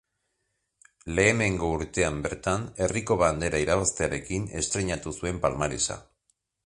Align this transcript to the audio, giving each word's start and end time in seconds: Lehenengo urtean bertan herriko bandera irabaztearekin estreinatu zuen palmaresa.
Lehenengo 1.19 1.67
urtean 1.73 2.17
bertan 2.27 2.65
herriko 2.85 3.17
bandera 3.25 3.59
irabaztearekin 3.67 4.49
estreinatu 4.63 5.15
zuen 5.19 5.43
palmaresa. 5.45 5.99